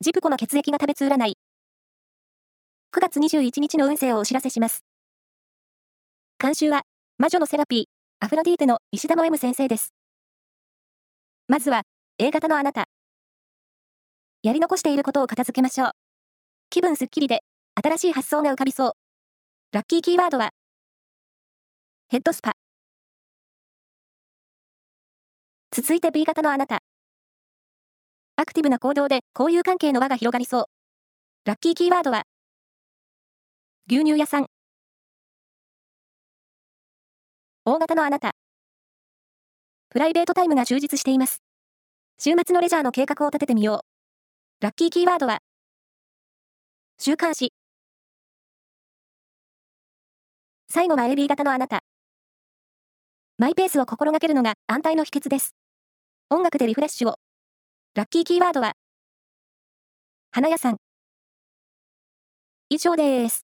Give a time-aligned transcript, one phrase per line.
[0.00, 1.36] ジプコの血液が食べつ占い。
[2.94, 4.84] 9月21日の運勢をお知らせします。
[6.38, 6.82] 監修は、
[7.18, 7.84] 魔女のセラピー、
[8.24, 9.92] アフロディーテの石田の M 先生です。
[11.48, 11.82] まずは、
[12.18, 12.84] A 型のあなた。
[14.44, 15.90] やり残していることを片付けましょう。
[16.70, 17.40] 気分すっきりで、
[17.74, 18.92] 新しい発想が浮かびそう。
[19.72, 20.50] ラッキーキーワードは、
[22.08, 22.52] ヘッドスパ。
[25.72, 26.82] 続いて B 型のあなた。
[28.40, 30.64] アクティブな行動で交友関係の輪が広がりそう。
[31.44, 32.22] ラッキーキーワードは、
[33.90, 34.46] 牛乳屋さん。
[37.64, 38.36] 大型のあなた。
[39.90, 41.42] プライベートタイムが充実しています。
[42.16, 43.82] 週末のレジャーの計画を立ててみよ
[44.60, 44.64] う。
[44.64, 45.40] ラッキーキーワードは、
[47.00, 47.52] 週刊誌。
[50.70, 51.80] 最後は AB 型のあなた。
[53.36, 55.56] マイペースを心がけるのが安泰の秘訣です。
[56.30, 57.16] 音楽でリフレッシュを。
[57.98, 58.74] ラッキーキーワードは、
[60.30, 60.76] 花屋さん。
[62.68, 63.47] 以上です。